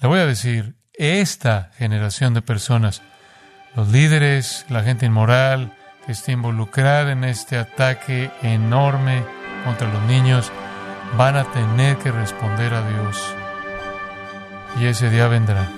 [0.00, 3.02] Le voy a decir, esta generación de personas,
[3.76, 5.76] los líderes, la gente inmoral
[6.06, 9.22] que está involucrada en este ataque enorme
[9.62, 10.50] contra los niños,
[11.18, 13.36] van a tener que responder a Dios.
[14.80, 15.68] Y ese día vendrá.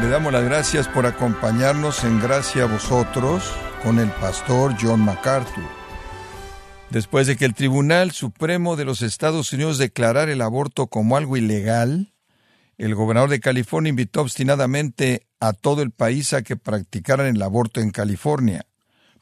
[0.00, 5.81] Le damos las gracias por acompañarnos en Gracia a vosotros con el pastor John MacArthur.
[6.92, 11.38] Después de que el Tribunal Supremo de los Estados Unidos declarara el aborto como algo
[11.38, 12.12] ilegal,
[12.76, 17.80] el gobernador de California invitó obstinadamente a todo el país a que practicaran el aborto
[17.80, 18.66] en California,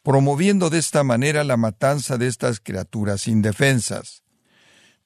[0.02, 4.24] promoviendo de esta manera la matanza de estas criaturas indefensas.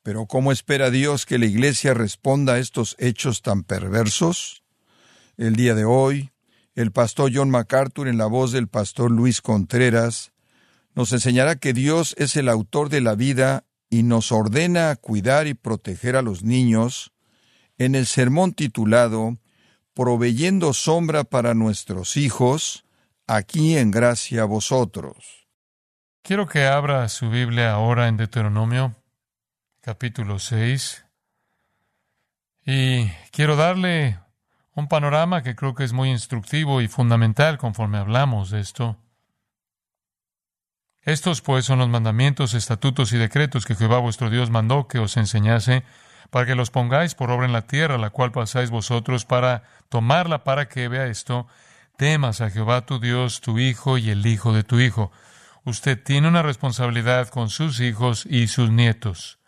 [0.02, 4.64] Pero ¿cómo espera Dios que la Iglesia responda a estos hechos tan perversos?
[5.36, 6.32] El día de hoy,
[6.74, 10.33] el pastor John MacArthur, en la voz del pastor Luis Contreras,
[10.94, 15.54] nos enseñará que Dios es el autor de la vida y nos ordena cuidar y
[15.54, 17.12] proteger a los niños
[17.78, 19.38] en el sermón titulado
[19.94, 22.84] Proveyendo sombra para nuestros hijos,
[23.28, 25.46] aquí en gracia a vosotros.
[26.22, 28.96] Quiero que abra su Biblia ahora en Deuteronomio,
[29.80, 31.04] capítulo 6,
[32.66, 34.18] y quiero darle
[34.74, 38.96] un panorama que creo que es muy instructivo y fundamental conforme hablamos de esto.
[41.04, 45.16] Estos pues son los mandamientos, estatutos y decretos que Jehová vuestro Dios mandó que os
[45.16, 45.84] enseñase,
[46.30, 50.44] para que los pongáis por obra en la tierra, la cual pasáis vosotros para tomarla,
[50.44, 51.46] para que vea esto,
[51.96, 55.12] temas a Jehová tu Dios, tu hijo y el hijo de tu hijo.
[55.64, 59.38] Usted tiene una responsabilidad con sus hijos y sus nietos.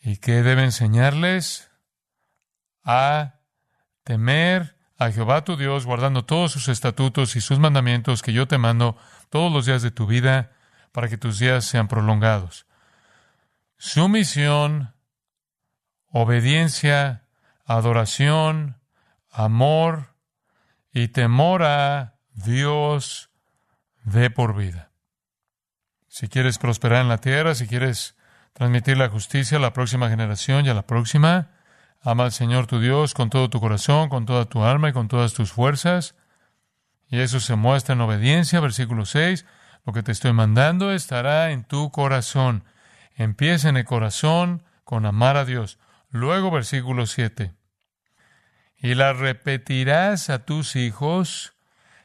[0.00, 1.70] ¿Y qué debe enseñarles?
[2.84, 3.40] a
[4.04, 8.58] temer a Jehová tu Dios, guardando todos sus estatutos y sus mandamientos que yo te
[8.58, 8.98] mando
[9.30, 10.52] todos los días de tu vida,
[10.92, 12.66] para que tus días sean prolongados.
[13.78, 14.94] Sumisión,
[16.10, 17.24] obediencia,
[17.64, 18.78] adoración,
[19.30, 20.14] amor
[20.92, 23.30] y temor a Dios
[24.04, 24.90] de por vida.
[26.08, 28.18] Si quieres prosperar en la tierra, si quieres
[28.52, 31.52] transmitir la justicia a la próxima generación y a la próxima,
[32.02, 35.08] Ama al Señor tu Dios con todo tu corazón, con toda tu alma y con
[35.08, 36.14] todas tus fuerzas.
[37.08, 39.44] Y eso se muestra en obediencia, versículo 6.
[39.84, 42.64] Lo que te estoy mandando estará en tu corazón.
[43.16, 45.78] Empieza en el corazón con amar a Dios.
[46.10, 47.52] Luego, versículo 7.
[48.78, 51.52] Y la repetirás a tus hijos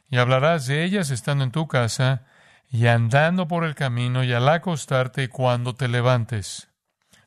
[0.09, 2.23] y hablarás de ellas estando en tu casa
[2.69, 6.67] y andando por el camino y al acostarte cuando te levantes.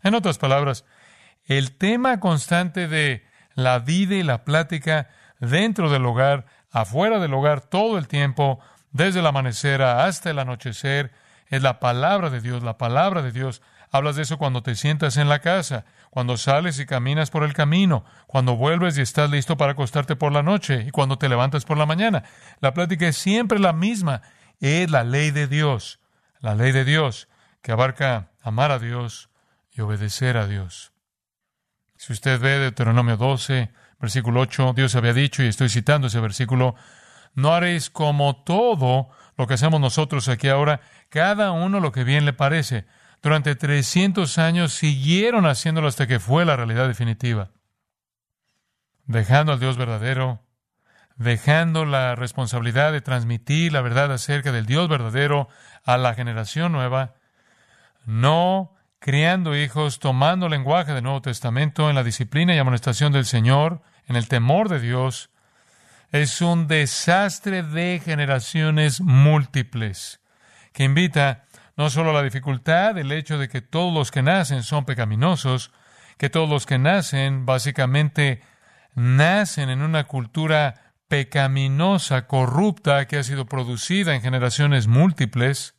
[0.02, 0.84] En otras palabras,
[1.48, 5.08] el tema constante de la vida y la plática
[5.40, 8.60] dentro del hogar, afuera del hogar, todo el tiempo,
[8.92, 11.10] desde el amanecer hasta el anochecer,
[11.48, 13.62] es la palabra de Dios, la palabra de Dios.
[13.90, 17.54] Hablas de eso cuando te sientas en la casa, cuando sales y caminas por el
[17.54, 21.64] camino, cuando vuelves y estás listo para acostarte por la noche y cuando te levantas
[21.64, 22.24] por la mañana.
[22.60, 24.20] La plática es siempre la misma.
[24.60, 26.00] Es la ley de Dios,
[26.40, 27.28] la ley de Dios
[27.62, 29.30] que abarca amar a Dios
[29.72, 30.92] y obedecer a Dios.
[31.98, 36.76] Si usted ve Deuteronomio 12, versículo 8, Dios había dicho, y estoy citando ese versículo,
[37.34, 42.24] no haréis como todo lo que hacemos nosotros aquí ahora, cada uno lo que bien
[42.24, 42.86] le parece.
[43.20, 47.50] Durante 300 años siguieron haciéndolo hasta que fue la realidad definitiva.
[49.06, 50.40] Dejando al Dios verdadero,
[51.16, 55.48] dejando la responsabilidad de transmitir la verdad acerca del Dios verdadero
[55.84, 57.14] a la generación nueva,
[58.06, 63.82] no criando hijos, tomando lenguaje del Nuevo Testamento en la disciplina y amonestación del Señor,
[64.06, 65.30] en el temor de Dios,
[66.10, 70.20] es un desastre de generaciones múltiples
[70.72, 71.44] que invita
[71.76, 75.70] no solo a la dificultad del hecho de que todos los que nacen son pecaminosos,
[76.16, 78.42] que todos los que nacen básicamente
[78.94, 85.77] nacen en una cultura pecaminosa, corrupta, que ha sido producida en generaciones múltiples,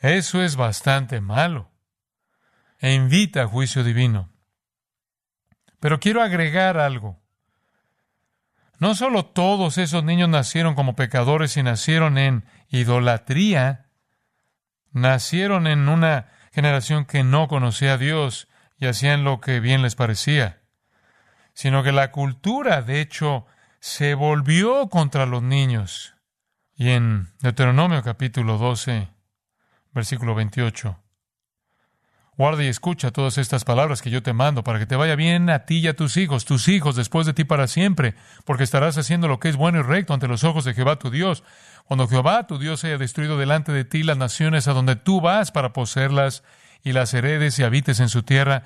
[0.00, 1.70] eso es bastante malo
[2.78, 4.30] e invita a juicio divino.
[5.80, 7.20] Pero quiero agregar algo.
[8.78, 13.86] No solo todos esos niños nacieron como pecadores y nacieron en idolatría,
[14.92, 19.94] nacieron en una generación que no conocía a Dios y hacían lo que bien les
[19.94, 20.62] parecía,
[21.54, 23.46] sino que la cultura, de hecho,
[23.80, 26.14] se volvió contra los niños.
[26.74, 29.08] Y en Deuteronomio capítulo 12,
[29.96, 30.96] versículo 28.
[32.36, 35.48] Guarda y escucha todas estas palabras que yo te mando para que te vaya bien
[35.48, 38.14] a ti y a tus hijos, tus hijos después de ti para siempre,
[38.44, 41.10] porque estarás haciendo lo que es bueno y recto ante los ojos de Jehová tu
[41.10, 41.44] Dios.
[41.86, 45.50] Cuando Jehová tu Dios haya destruido delante de ti las naciones a donde tú vas
[45.50, 46.42] para poseerlas
[46.84, 48.64] y las heredes y habites en su tierra,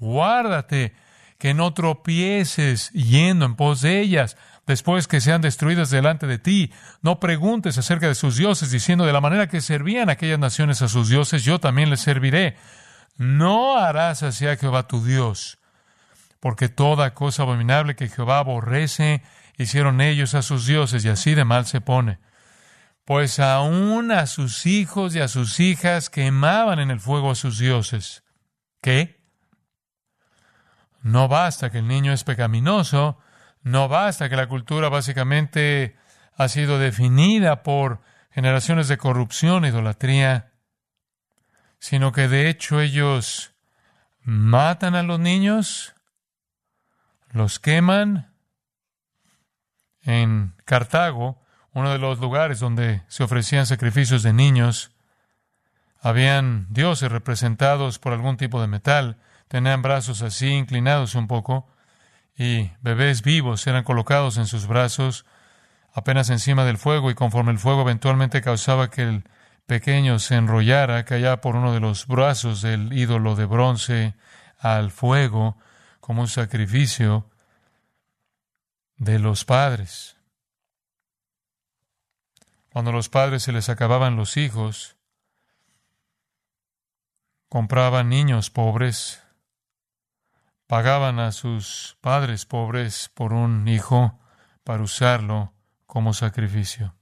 [0.00, 0.94] guárdate
[1.36, 6.72] que no tropieces yendo en pos de ellas, después que sean destruidas delante de ti.
[7.00, 10.88] No preguntes acerca de sus dioses, diciendo de la manera que servían aquellas naciones a
[10.88, 12.56] sus dioses, yo también les serviré.
[13.16, 15.58] No harás así a Jehová tu Dios,
[16.40, 19.22] porque toda cosa abominable que Jehová aborrece,
[19.58, 22.18] hicieron ellos a sus dioses, y así de mal se pone.
[23.04, 27.58] Pues aún a sus hijos y a sus hijas quemaban en el fuego a sus
[27.58, 28.22] dioses.
[28.80, 29.20] ¿Qué?
[31.02, 33.18] No basta que el niño es pecaminoso,
[33.62, 35.96] no basta que la cultura básicamente
[36.36, 38.00] ha sido definida por
[38.30, 40.52] generaciones de corrupción e idolatría
[41.82, 43.54] sino que de hecho ellos
[44.22, 45.94] matan a los niños,
[47.32, 48.32] los queman.
[50.02, 51.42] En Cartago,
[51.72, 54.92] uno de los lugares donde se ofrecían sacrificios de niños,
[56.00, 59.18] habían dioses representados por algún tipo de metal,
[59.48, 61.66] tenían brazos así inclinados un poco,
[62.36, 65.24] y bebés vivos eran colocados en sus brazos
[65.92, 69.24] apenas encima del fuego, y conforme el fuego eventualmente causaba que el
[69.66, 74.14] pequeño se enrollara, caía por uno de los brazos del ídolo de bronce
[74.58, 75.56] al fuego
[76.00, 77.30] como un sacrificio
[78.96, 80.16] de los padres.
[82.72, 84.96] Cuando los padres se les acababan los hijos,
[87.48, 89.21] compraban niños pobres,
[90.72, 94.18] pagaban a sus padres pobres por un hijo
[94.64, 95.52] para usarlo
[95.84, 96.96] como sacrificio.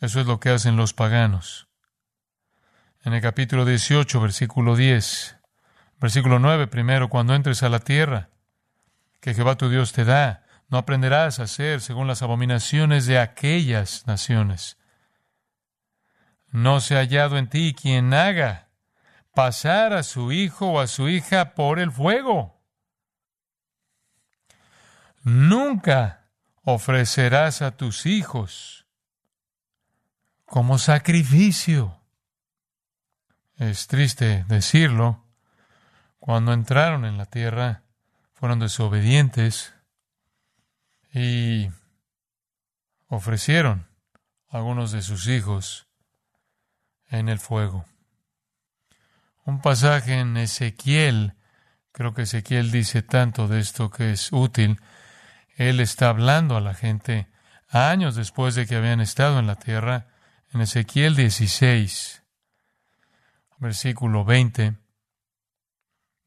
[0.00, 1.68] Eso es lo que hacen los paganos.
[3.02, 5.36] En el capítulo 18, versículo 10,
[6.00, 8.30] versículo 9, primero, cuando entres a la tierra
[9.20, 14.06] que Jehová tu Dios te da, no aprenderás a hacer según las abominaciones de aquellas
[14.06, 14.78] naciones.
[16.50, 18.67] No se ha hallado en ti quien haga
[19.34, 22.60] pasar a su hijo o a su hija por el fuego.
[25.22, 26.30] Nunca
[26.62, 28.86] ofrecerás a tus hijos
[30.44, 32.00] como sacrificio.
[33.56, 35.24] Es triste decirlo,
[36.18, 37.82] cuando entraron en la tierra
[38.34, 39.74] fueron desobedientes
[41.12, 41.70] y
[43.08, 43.88] ofrecieron
[44.48, 45.88] algunos de sus hijos
[47.08, 47.84] en el fuego.
[49.48, 51.32] Un pasaje en Ezequiel,
[51.92, 54.78] creo que Ezequiel dice tanto de esto que es útil,
[55.56, 57.28] él está hablando a la gente
[57.70, 60.08] años después de que habían estado en la tierra,
[60.52, 62.24] en Ezequiel 16,
[63.56, 64.76] versículo 20.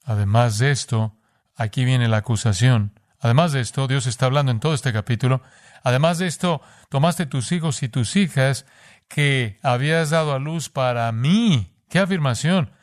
[0.03, 1.15] Además de esto,
[1.55, 2.99] aquí viene la acusación.
[3.19, 5.43] Además de esto, Dios está hablando en todo este capítulo.
[5.83, 8.65] Además de esto, tomaste tus hijos y tus hijas
[9.07, 11.77] que habías dado a luz para mí.
[11.87, 12.80] ¡Qué afirmación!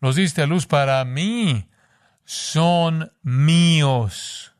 [0.00, 1.70] Los diste a luz para mí.
[2.24, 4.54] Son míos.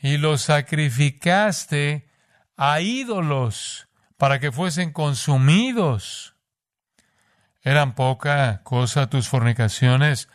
[0.00, 2.08] Y los sacrificaste
[2.56, 6.34] a ídolos para que fuesen consumidos.
[7.62, 10.28] Eran poca cosa tus fornicaciones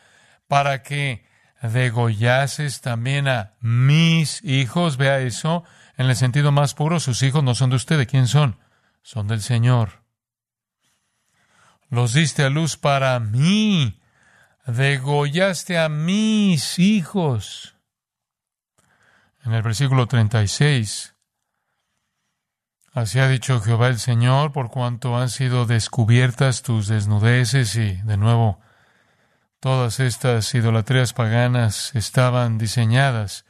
[0.48, 1.26] para que
[1.62, 4.98] degollases también a mis hijos.
[4.98, 5.64] Vea eso
[5.98, 7.00] en el sentido más puro.
[7.00, 7.98] Sus hijos no son de usted.
[7.98, 8.60] ¿De quién son?
[9.02, 10.04] Son del Señor.
[11.90, 14.00] Los diste a luz para mí.
[14.66, 17.76] Degollaste a mis hijos.
[19.44, 21.14] En el versículo 36
[22.94, 28.18] Así ha dicho Jehová el Señor, por cuanto han sido descubiertas tus desnudeces y, de
[28.18, 28.60] nuevo,
[29.60, 33.46] todas estas idolatrías paganas estaban diseñadas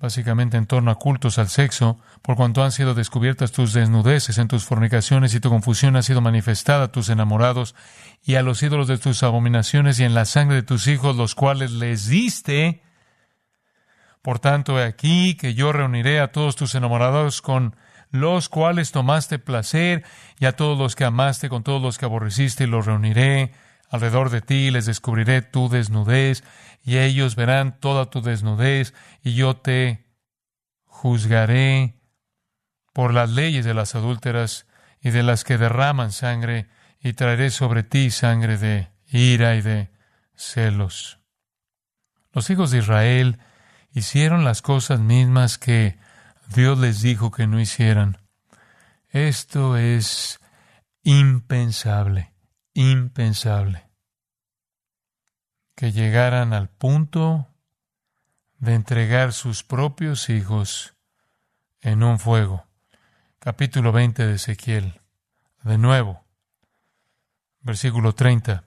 [0.00, 4.48] básicamente en torno a cultos al sexo, por cuanto han sido descubiertas tus desnudeces en
[4.48, 7.74] tus fornicaciones y tu confusión ha sido manifestada a tus enamorados
[8.22, 11.34] y a los ídolos de tus abominaciones y en la sangre de tus hijos, los
[11.34, 12.82] cuales les diste.
[14.22, 17.76] Por tanto, he aquí que yo reuniré a todos tus enamorados con
[18.10, 20.02] los cuales tomaste placer,
[20.38, 23.52] y a todos los que amaste, con todos los que aborreciste, los reuniré
[23.90, 26.44] alrededor de ti, les descubriré tu desnudez,
[26.82, 30.06] y ellos verán toda tu desnudez, y yo te
[30.84, 32.00] juzgaré
[32.92, 34.66] por las leyes de las adúlteras
[35.00, 36.68] y de las que derraman sangre,
[37.02, 39.90] y traeré sobre ti sangre de ira y de
[40.34, 41.18] celos.
[42.32, 43.38] Los hijos de Israel
[43.92, 45.98] hicieron las cosas mismas que
[46.54, 48.18] Dios les dijo que no hicieran.
[49.08, 50.40] Esto es
[51.02, 52.29] impensable,
[52.74, 53.88] impensable.
[55.74, 57.48] que llegaran al punto
[58.58, 60.94] de entregar sus propios hijos
[61.80, 62.66] en un fuego.
[63.38, 65.00] Capítulo 20 de Ezequiel.
[65.62, 66.22] De nuevo,
[67.62, 68.64] versículo 30.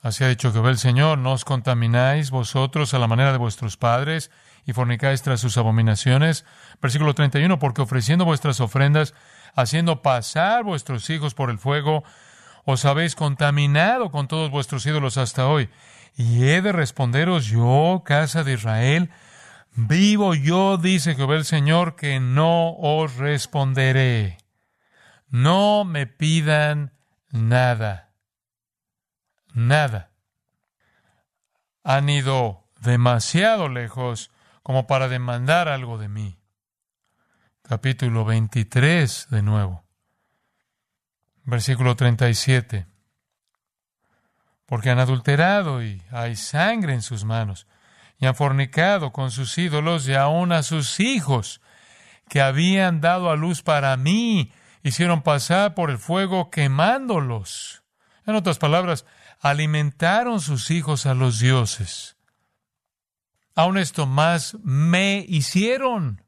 [0.00, 3.38] Así ha dicho que ve el Señor, no os contamináis vosotros a la manera de
[3.38, 4.30] vuestros padres
[4.64, 6.46] y fornicáis tras sus abominaciones.
[6.80, 9.12] Versículo 31, porque ofreciendo vuestras ofrendas,
[9.54, 12.04] haciendo pasar vuestros hijos por el fuego,
[12.70, 15.70] os habéis contaminado con todos vuestros ídolos hasta hoy.
[16.18, 19.10] Y he de responderos yo, casa de Israel,
[19.72, 24.36] vivo yo, dice Jehová el Señor, que no os responderé.
[25.28, 26.92] No me pidan
[27.30, 28.10] nada.
[29.54, 30.10] Nada.
[31.84, 34.30] Han ido demasiado lejos
[34.62, 36.38] como para demandar algo de mí.
[37.62, 39.87] Capítulo 23 de nuevo.
[41.48, 42.86] Versículo 37.
[44.66, 47.66] Porque han adulterado y hay sangre en sus manos,
[48.18, 51.62] y han fornicado con sus ídolos y aún a sus hijos,
[52.28, 54.52] que habían dado a luz para mí,
[54.82, 57.82] hicieron pasar por el fuego quemándolos.
[58.26, 59.06] En otras palabras,
[59.40, 62.18] alimentaron sus hijos a los dioses.
[63.54, 66.22] Aún esto más me hicieron.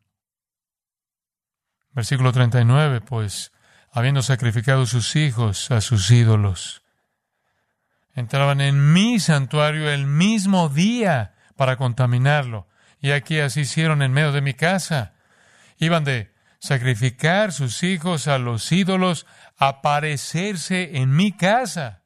[1.92, 3.52] Versículo 39, pues
[3.92, 6.82] habiendo sacrificado sus hijos a sus ídolos.
[8.14, 12.68] Entraban en mi santuario el mismo día para contaminarlo.
[13.00, 15.14] Y aquí así hicieron en medio de mi casa.
[15.78, 22.02] Iban de sacrificar sus hijos a los ídolos a parecerse en mi casa.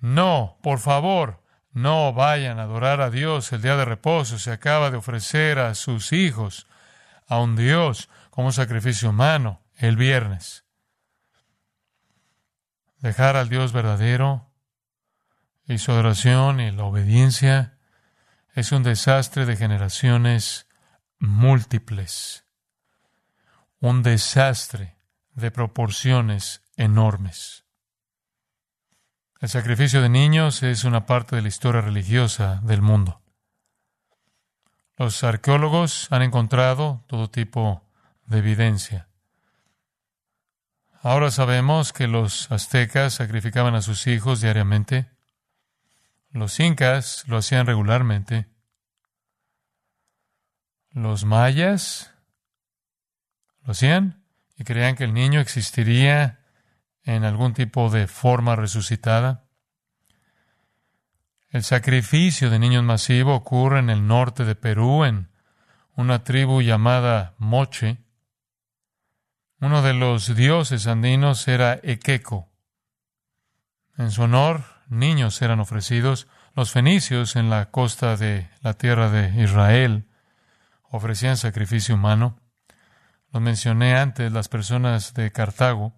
[0.00, 1.42] No, por favor,
[1.72, 4.38] no vayan a adorar a Dios el día de reposo.
[4.38, 6.66] Se acaba de ofrecer a sus hijos
[7.26, 10.64] a un Dios como sacrificio humano el viernes.
[12.98, 14.50] Dejar al Dios verdadero
[15.66, 17.78] y su adoración y la obediencia
[18.54, 20.66] es un desastre de generaciones
[21.18, 22.46] múltiples,
[23.80, 24.96] un desastre
[25.34, 27.64] de proporciones enormes.
[29.40, 33.20] El sacrificio de niños es una parte de la historia religiosa del mundo.
[34.96, 37.82] Los arqueólogos han encontrado todo tipo
[38.24, 39.08] de evidencia.
[41.08, 45.08] Ahora sabemos que los aztecas sacrificaban a sus hijos diariamente.
[46.32, 48.48] Los incas lo hacían regularmente.
[50.90, 52.12] Los mayas
[53.62, 54.24] lo hacían
[54.56, 56.40] y creían que el niño existiría
[57.04, 59.44] en algún tipo de forma resucitada.
[61.50, 65.30] El sacrificio de niños masivo ocurre en el norte de Perú, en
[65.94, 68.05] una tribu llamada Moche.
[69.58, 72.50] Uno de los dioses andinos era Equeco.
[73.96, 76.28] En su honor, niños eran ofrecidos.
[76.54, 80.06] Los fenicios en la costa de la tierra de Israel
[80.90, 82.38] ofrecían sacrificio humano.
[83.32, 85.94] Lo mencioné antes, las personas de Cartago.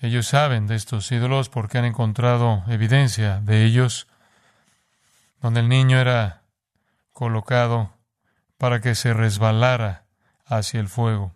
[0.00, 4.06] Ellos saben de estos ídolos porque han encontrado evidencia de ellos,
[5.42, 6.44] donde el niño era
[7.12, 7.92] colocado
[8.56, 10.06] para que se resbalara
[10.46, 11.34] hacia el fuego.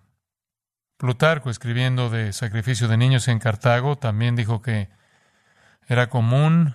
[0.98, 4.90] Plutarco, escribiendo de sacrificio de niños en Cartago, también dijo que
[5.86, 6.74] era común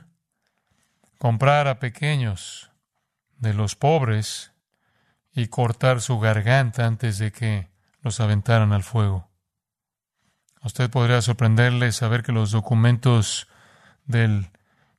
[1.17, 2.71] comprar a pequeños
[3.37, 4.53] de los pobres
[5.33, 7.69] y cortar su garganta antes de que
[8.01, 9.29] los aventaran al fuego.
[10.61, 13.49] A usted podría sorprenderle saber que los documentos
[14.05, 14.51] del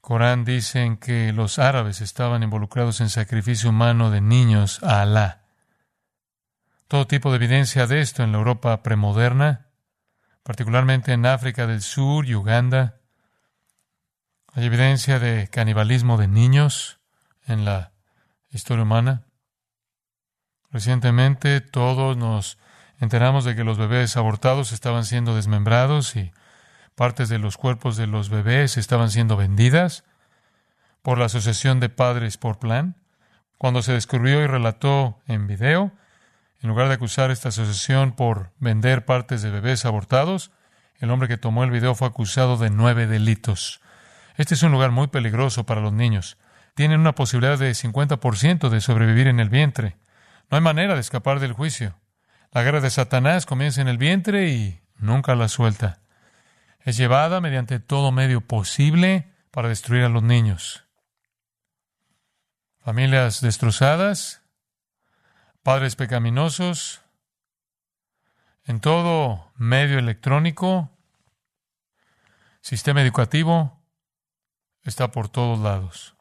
[0.02, 5.43] Corán dicen que los árabes estaban involucrados en sacrificio humano de niños a Alá
[6.88, 9.68] todo tipo de evidencia de esto en la Europa premoderna,
[10.42, 13.00] particularmente en África del Sur y Uganda.
[14.52, 17.00] Hay evidencia de canibalismo de niños
[17.46, 17.92] en la
[18.50, 19.24] historia humana.
[20.70, 22.58] Recientemente todos nos
[23.00, 26.32] enteramos de que los bebés abortados estaban siendo desmembrados y
[26.94, 30.04] partes de los cuerpos de los bebés estaban siendo vendidas
[31.02, 32.96] por la Asociación de Padres por Plan.
[33.58, 35.92] Cuando se descubrió y relató en video,
[36.64, 40.50] en lugar de acusar esta asociación por vender partes de bebés abortados,
[40.96, 43.82] el hombre que tomó el video fue acusado de nueve delitos.
[44.38, 46.38] Este es un lugar muy peligroso para los niños.
[46.74, 49.98] Tienen una posibilidad de 50% de sobrevivir en el vientre.
[50.50, 51.98] No hay manera de escapar del juicio.
[52.50, 56.00] La guerra de Satanás comienza en el vientre y nunca la suelta.
[56.80, 60.86] Es llevada mediante todo medio posible para destruir a los niños.
[62.82, 64.43] Familias destrozadas,
[65.64, 67.00] padres pecaminosos,
[68.66, 70.90] en todo medio electrónico,
[72.60, 73.82] sistema educativo,
[74.82, 76.16] está por todos lados.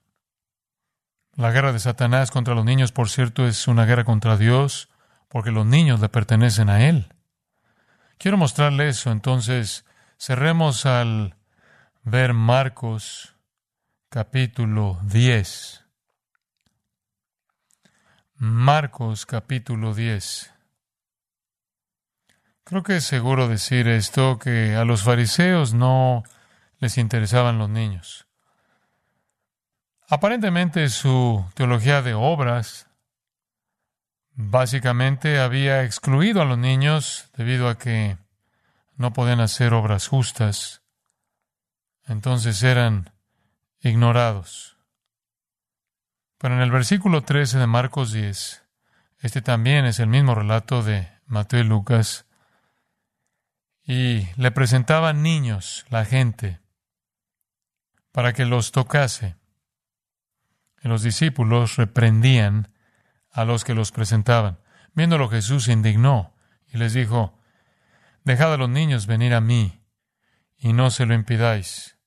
[1.36, 4.90] La guerra de Satanás contra los niños, por cierto, es una guerra contra Dios,
[5.28, 7.14] porque los niños le pertenecen a Él.
[8.18, 9.84] Quiero mostrarle eso, entonces
[10.18, 11.36] cerremos al
[12.04, 13.36] ver Marcos
[14.08, 15.83] capítulo 10.
[18.46, 20.54] Marcos capítulo 10.
[22.66, 26.24] Creo que es seguro decir esto, que a los fariseos no
[26.80, 28.28] les interesaban los niños.
[30.10, 32.88] Aparentemente su teología de obras
[34.34, 38.18] básicamente había excluido a los niños debido a que
[38.98, 40.82] no podían hacer obras justas.
[42.08, 43.14] Entonces eran
[43.80, 44.73] ignorados.
[46.44, 48.66] Pero en el versículo 13 de Marcos 10,
[49.20, 52.26] este también es el mismo relato de Mateo y Lucas,
[53.86, 56.60] y le presentaban niños, la gente,
[58.12, 59.38] para que los tocase.
[60.82, 62.74] Y los discípulos reprendían
[63.32, 64.60] a los que los presentaban.
[64.94, 66.36] Viéndolo Jesús se indignó
[66.68, 67.40] y les dijo,
[68.26, 69.82] Dejad a los niños venir a mí,
[70.58, 71.98] y no se lo impidáis,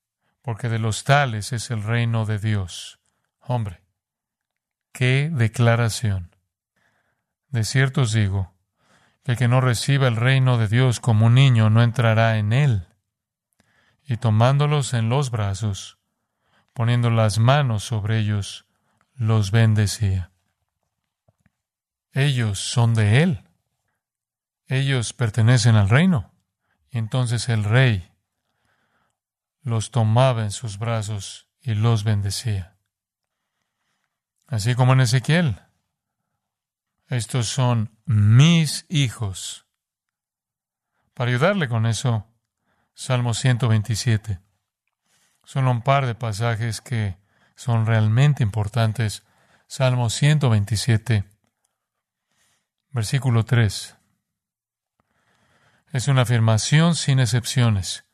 [0.43, 3.01] porque de los tales es el reino de Dios.
[3.41, 3.86] Hombre,
[4.97, 6.35] qué declaración.
[7.49, 8.55] De cierto os digo,
[9.25, 12.55] que el que no reciba el reino de Dios como un niño no entrará en
[12.55, 12.89] él.
[14.05, 15.99] Y tomándolos en los brazos,
[16.73, 18.65] poniendo las manos sobre ellos,
[19.13, 20.31] los bendecía.
[22.13, 23.45] Ellos son de Él.
[24.67, 26.33] Ellos pertenecen al reino.
[26.91, 28.11] Entonces el rey
[29.61, 32.76] los tomaba en sus brazos y los bendecía.
[34.47, 35.61] Así como en Ezequiel.
[37.09, 39.67] Estos son mis hijos.
[41.15, 42.27] Para ayudarle con eso,
[42.95, 44.41] Salmo 127.
[45.45, 47.17] Solo un par de pasajes que
[47.55, 49.23] son realmente importantes.
[49.69, 51.25] Salmo 127,
[52.91, 53.97] versículo 3.
[55.93, 58.05] Es una afirmación sin excepciones.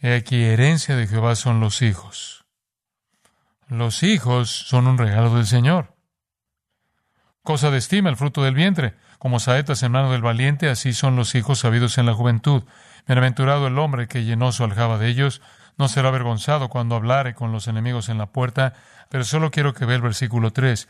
[0.00, 2.41] He aquí, herencia de Jehová son los hijos.
[3.72, 5.96] Los hijos son un regalo del Señor.
[7.42, 8.96] Cosa de estima el fruto del vientre.
[9.18, 12.64] Como saetas en mano del valiente, así son los hijos sabidos en la juventud.
[13.06, 15.40] Bienaventurado el hombre que llenó su aljaba de ellos
[15.78, 18.74] no será avergonzado cuando hablare con los enemigos en la puerta,
[19.08, 20.86] pero solo quiero que vea el versículo 3.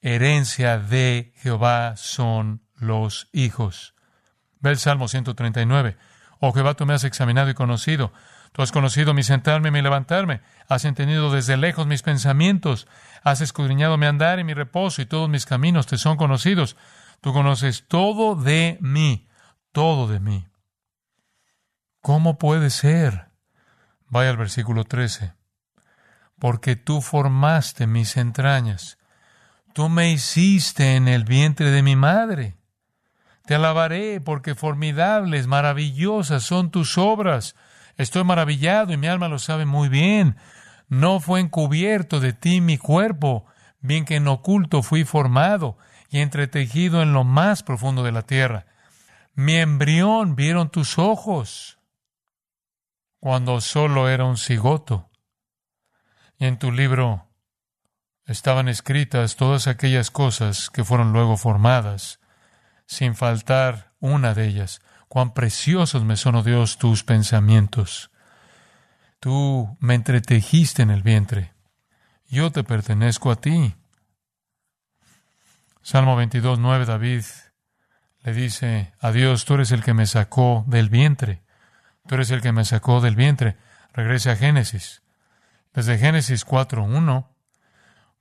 [0.00, 3.96] Herencia de Jehová son los hijos.
[4.60, 5.96] Ve el Salmo 139.
[6.38, 8.12] Oh Jehová, tú me has examinado y conocido.
[8.52, 10.40] Tú has conocido mi sentarme y mi levantarme.
[10.68, 12.88] Has entendido desde lejos mis pensamientos.
[13.22, 16.76] Has escudriñado mi andar y mi reposo y todos mis caminos te son conocidos.
[17.20, 19.28] Tú conoces todo de mí,
[19.72, 20.46] todo de mí.
[22.00, 23.28] ¿Cómo puede ser?
[24.08, 25.34] Vaya al versículo 13.
[26.38, 28.98] Porque tú formaste mis entrañas.
[29.74, 32.56] Tú me hiciste en el vientre de mi madre.
[33.44, 37.54] Te alabaré porque formidables, maravillosas son tus obras.
[38.00, 40.38] Estoy maravillado y mi alma lo sabe muy bien.
[40.88, 43.44] No fue encubierto de ti mi cuerpo,
[43.80, 45.76] bien que en oculto fui formado
[46.08, 48.64] y entretejido en lo más profundo de la tierra.
[49.34, 51.78] Mi embrión vieron tus ojos
[53.18, 55.10] cuando solo era un cigoto.
[56.38, 57.28] Y en tu libro
[58.24, 62.18] estaban escritas todas aquellas cosas que fueron luego formadas,
[62.86, 64.80] sin faltar una de ellas.
[65.10, 68.12] Cuán preciosos me son, oh Dios, tus pensamientos.
[69.18, 71.52] Tú me entretejiste en el vientre.
[72.28, 73.74] Yo te pertenezco a ti.
[75.82, 77.24] Salmo 22, 9, David
[78.22, 81.42] le dice a Dios, tú eres el que me sacó del vientre.
[82.06, 83.56] Tú eres el que me sacó del vientre.
[83.92, 85.02] Regrese a Génesis.
[85.74, 87.26] Desde Génesis 4.1,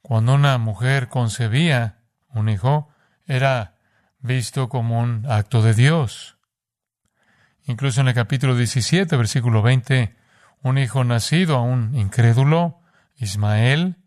[0.01, 1.99] cuando una mujer concebía
[2.29, 2.89] un hijo,
[3.27, 3.75] era
[4.21, 6.38] visto como un acto de Dios.
[7.69, 10.15] Incluso en el capítulo 17, versículo 20,
[10.63, 12.79] un hijo nacido a un incrédulo,
[13.15, 13.97] Ismael,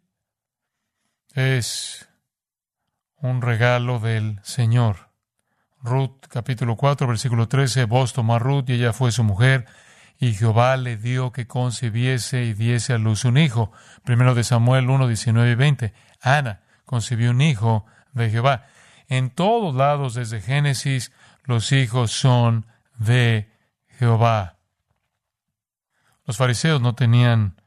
[1.32, 2.08] es
[3.18, 5.10] un regalo del Señor.
[5.80, 9.66] Ruth capítulo 4 versículo 13, vos tomó a Ruth y ella fue su mujer
[10.18, 13.70] y Jehová le dio que concibiese y diese a luz un hijo.
[14.02, 15.94] Primero de Samuel 1, 19 y 20.
[16.20, 18.66] Ana concibió un hijo de Jehová.
[19.06, 21.12] En todos lados desde Génesis
[21.44, 22.66] los hijos son
[22.98, 23.51] de
[24.02, 24.56] Jehová.
[26.26, 27.62] Los fariseos no tenían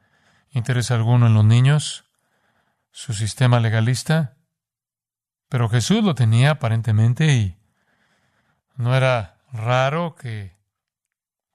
[0.50, 2.04] interés alguno en los niños,
[2.90, 4.36] su sistema legalista,
[5.48, 7.56] pero Jesús lo tenía aparentemente y
[8.76, 10.54] no era raro que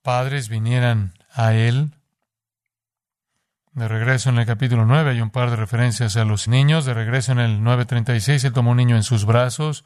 [0.02, 1.94] padres vinieran a él
[3.74, 6.86] De regreso en el capítulo 9 hay un par de referencias a los niños.
[6.86, 9.86] De regreso en el 9.36 él tomó un niño en sus brazos.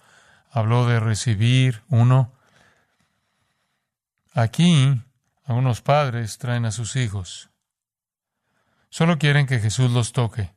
[0.52, 2.35] Habló de recibir uno.
[4.38, 5.02] Aquí
[5.46, 7.52] algunos padres traen a sus hijos.
[8.90, 10.52] Solo quieren que Jesús los toque.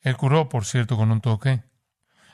[0.00, 1.62] Él curó, por cierto, con un toque.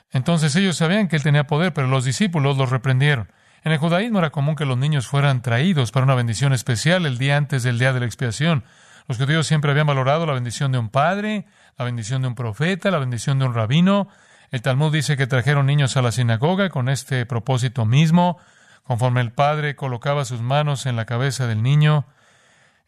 [0.09, 3.29] Entonces ellos sabían que él tenía poder, pero los discípulos los reprendieron.
[3.65, 7.17] En el judaísmo era común que los niños fueran traídos para una bendición especial el
[7.17, 8.63] día antes del día de la expiación.
[9.09, 11.45] Los judíos siempre habían valorado la bendición de un padre,
[11.77, 14.07] la bendición de un profeta, la bendición de un rabino.
[14.49, 18.39] El Talmud dice que trajeron niños a la sinagoga con este propósito mismo.
[18.83, 22.05] Conforme el padre colocaba sus manos en la cabeza del niño,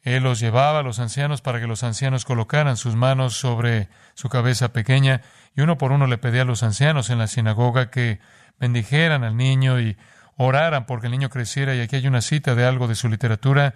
[0.04, 4.30] él los llevaba a los ancianos para que los ancianos colocaran sus manos sobre su
[4.30, 5.22] cabeza pequeña
[5.56, 8.20] y uno por uno le pedía a los ancianos en la sinagoga que
[8.60, 9.98] bendijeran al niño y
[10.38, 11.76] oraran porque el niño creciera.
[11.76, 13.76] Y aquí hay una cita de algo de su literatura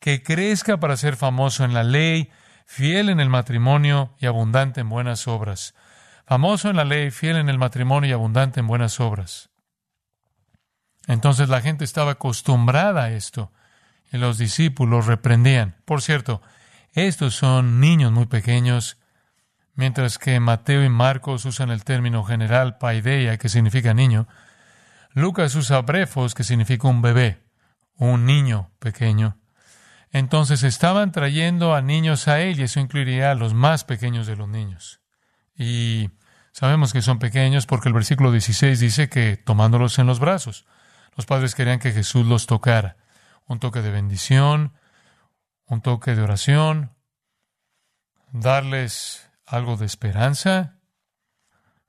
[0.00, 2.30] que crezca para ser famoso en la ley,
[2.66, 5.74] fiel en el matrimonio y abundante en buenas obras.
[6.26, 9.50] Famoso en la ley, fiel en el matrimonio y abundante en buenas obras.
[11.06, 13.52] Entonces la gente estaba acostumbrada a esto
[14.12, 15.76] y los discípulos reprendían.
[15.84, 16.40] Por cierto,
[16.92, 18.98] estos son niños muy pequeños,
[19.74, 24.28] mientras que Mateo y Marcos usan el término general paideia, que significa niño.
[25.12, 27.42] Lucas usa brefos, que significa un bebé,
[27.96, 29.36] un niño pequeño.
[30.12, 34.36] Entonces estaban trayendo a niños a él y eso incluiría a los más pequeños de
[34.36, 35.00] los niños.
[35.56, 36.10] Y
[36.52, 40.66] sabemos que son pequeños porque el versículo 16 dice que tomándolos en los brazos,
[41.16, 42.96] los padres querían que Jesús los tocara.
[43.46, 44.72] Un toque de bendición,
[45.66, 46.92] un toque de oración,
[48.32, 50.76] darles algo de esperanza.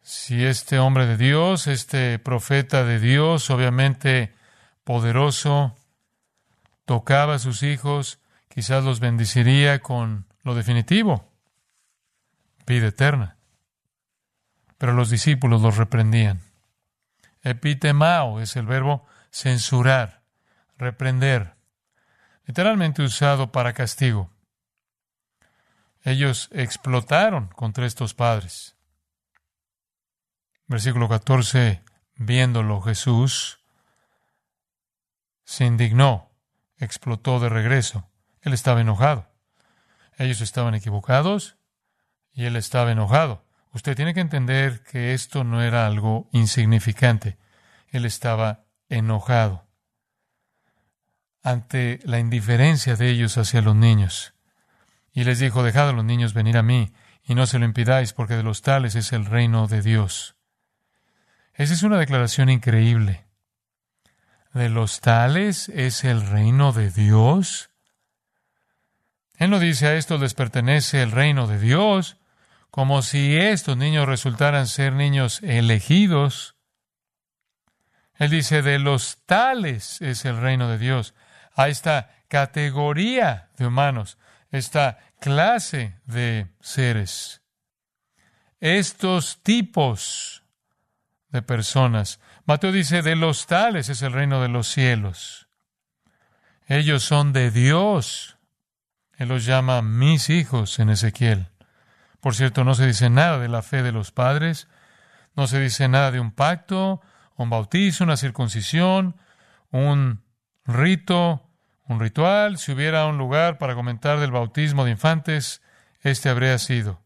[0.01, 4.35] Si este hombre de Dios, este profeta de Dios, obviamente
[4.83, 5.75] poderoso,
[6.85, 11.31] tocaba a sus hijos, quizás los bendeciría con lo definitivo,
[12.67, 13.38] vida eterna.
[14.77, 16.41] Pero los discípulos los reprendían.
[17.41, 19.05] Epitemao es el verbo
[19.36, 20.21] censurar,
[20.78, 21.58] reprender,
[22.45, 24.32] literalmente usado para castigo.
[26.04, 28.78] Ellos explotaron contra estos padres.
[30.67, 31.84] Versículo 14,
[32.15, 33.60] viéndolo Jesús,
[35.43, 36.32] se indignó
[36.78, 38.10] explotó de regreso.
[38.41, 39.28] Él estaba enojado.
[40.17, 41.58] Ellos estaban equivocados
[42.32, 43.43] y él estaba enojado.
[43.74, 47.38] Usted tiene que entender que esto no era algo insignificante.
[47.89, 49.67] Él estaba enojado
[51.43, 54.34] ante la indiferencia de ellos hacia los niños.
[55.12, 56.93] Y les dijo, dejad a los niños venir a mí,
[57.24, 60.36] y no se lo impidáis, porque de los tales es el reino de Dios.
[61.54, 63.26] Esa es una declaración increíble
[64.56, 67.71] de los tales es el reino de Dios?
[69.38, 72.17] Él no dice a estos les pertenece el reino de Dios,
[72.71, 76.55] como si estos niños resultaran ser niños elegidos.
[78.17, 81.13] Él dice, de los tales es el reino de Dios.
[81.54, 84.17] A esta categoría de humanos,
[84.51, 87.41] esta clase de seres,
[88.60, 90.43] estos tipos
[91.30, 92.19] de personas.
[92.45, 95.47] Mateo dice, de los tales es el reino de los cielos.
[96.67, 98.38] Ellos son de Dios.
[99.17, 101.49] Él los llama mis hijos en Ezequiel.
[102.19, 104.67] Por cierto, no se dice nada de la fe de los padres,
[105.36, 107.01] no se dice nada de un pacto,
[107.36, 109.15] un bautizo, una circuncisión,
[109.71, 110.24] un
[110.65, 111.50] rito,
[111.88, 112.58] un ritual.
[112.58, 115.62] Si hubiera un lugar para comentar del bautismo de infantes,
[116.02, 117.02] este habría sido.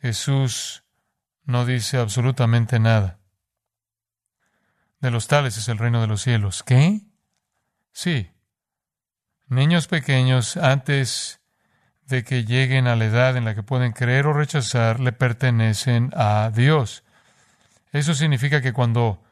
[0.00, 0.84] Jesús
[1.44, 3.18] no dice absolutamente nada.
[5.00, 6.62] De los tales es el reino de los cielos.
[6.62, 7.00] ¿Qué?
[7.92, 8.30] Sí.
[9.46, 11.40] Niños pequeños, antes
[12.06, 16.12] de que lleguen a la edad en la que pueden creer o rechazar, le pertenecen
[16.16, 17.04] a Dios.
[17.96, 19.22] Eso significa que cuando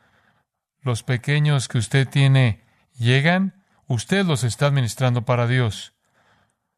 [0.80, 2.64] los pequeños que usted tiene
[2.96, 5.92] llegan, usted los está administrando para Dios.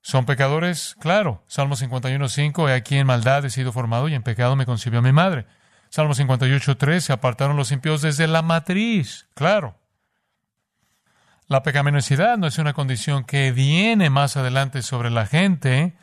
[0.00, 0.96] ¿Son pecadores?
[0.98, 1.44] Claro.
[1.46, 5.12] Salmo 51.5, he aquí en maldad he sido formado y en pecado me concibió mi
[5.12, 5.46] madre.
[5.88, 9.28] Salmo 58.3, se apartaron los impíos desde la matriz.
[9.34, 9.78] Claro.
[11.46, 15.96] La pecaminosidad no es una condición que viene más adelante sobre la gente.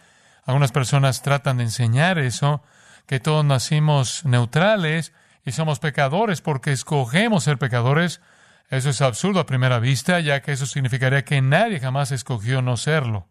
[0.46, 2.64] Algunas personas tratan de enseñar eso,
[3.06, 5.12] que todos nacimos neutrales
[5.46, 8.22] y somos pecadores porque escogemos ser pecadores.
[8.70, 12.78] Eso es absurdo a primera vista, ya que eso significaría que nadie jamás escogió no
[12.78, 13.28] serlo.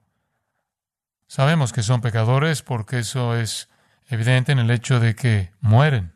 [1.27, 3.71] Sabemos que son pecadores porque eso es
[4.09, 6.13] evidente en el hecho de que mueren.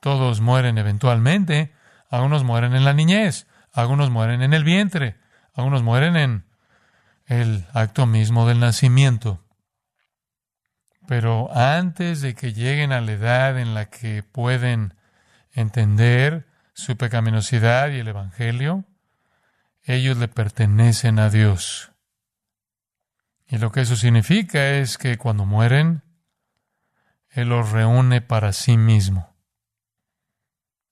[0.00, 1.72] Todos mueren eventualmente,
[2.10, 5.16] algunos mueren en la niñez, algunos mueren en el vientre,
[5.54, 6.44] algunos mueren en
[7.26, 9.42] el acto mismo del nacimiento.
[11.08, 14.92] Pero antes de que lleguen a la edad en la que pueden
[15.52, 18.84] entender su pecaminosidad y el Evangelio,
[19.84, 21.92] ellos le pertenecen a Dios.
[23.46, 26.02] Y lo que eso significa es que cuando mueren,
[27.30, 29.34] Él los reúne para sí mismo.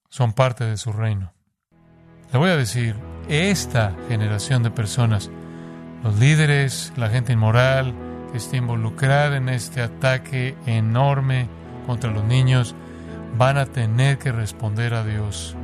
[0.09, 1.35] Son parte de su reino.
[2.33, 2.95] Le voy a decir,
[3.29, 5.29] esta generación de personas,
[6.01, 11.47] los líderes, la gente inmoral que está involucrada en este ataque enorme
[11.85, 12.75] contra los niños,
[13.37, 15.55] van a tener que responder a Dios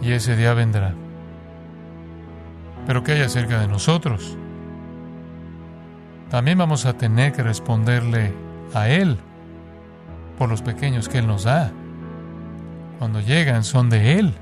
[0.00, 0.94] y ese día vendrá.
[2.86, 4.36] Pero ¿qué hay acerca de nosotros?
[6.30, 8.32] También vamos a tener que responderle
[8.72, 9.18] a Él
[10.38, 11.72] por los pequeños que Él nos da.
[12.98, 14.34] Cuando llegan son de Él.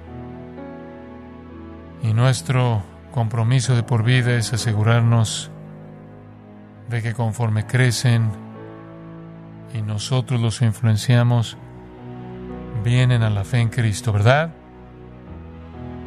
[2.02, 5.50] Y nuestro compromiso de por vida es asegurarnos
[6.88, 8.30] de que conforme crecen
[9.74, 11.56] y nosotros los influenciamos,
[12.84, 14.54] vienen a la fe en Cristo, ¿verdad?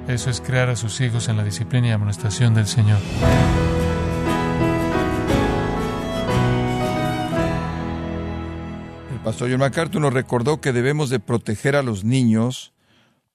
[0.07, 2.99] Eso es crear a sus hijos en la disciplina y amonestación del Señor.
[9.11, 12.73] El pastor John MacArthur nos recordó que debemos de proteger a los niños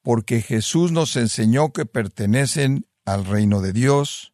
[0.03, 4.33] porque Jesús nos enseñó que pertenecen al reino de Dios.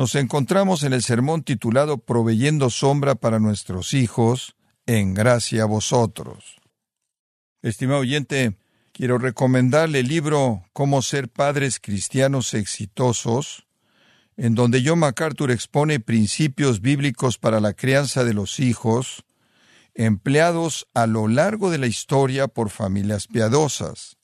[0.00, 6.56] Nos encontramos en el sermón titulado Proveyendo sombra para nuestros hijos, en gracia a vosotros.
[7.60, 8.56] Estimado oyente,
[8.92, 13.66] quiero recomendarle el libro Cómo ser padres cristianos exitosos,
[14.38, 19.26] en donde John MacArthur expone principios bíblicos para la crianza de los hijos,
[19.92, 24.16] empleados a lo largo de la historia por familias piadosas.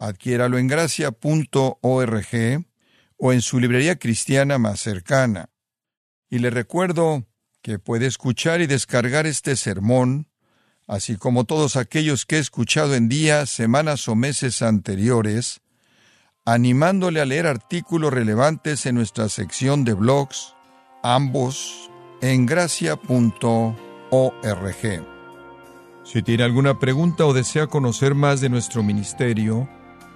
[0.00, 2.26] Adquiéralo en gracia.org
[3.16, 5.50] o en su librería cristiana más cercana.
[6.28, 7.26] Y le recuerdo
[7.62, 10.28] que puede escuchar y descargar este sermón
[10.86, 15.60] así como todos aquellos que he escuchado en días, semanas o meses anteriores,
[16.44, 20.54] animándole a leer artículos relevantes en nuestra sección de blogs,
[21.02, 23.76] ambos en gracia.org.
[26.04, 29.68] Si tiene alguna pregunta o desea conocer más de nuestro ministerio,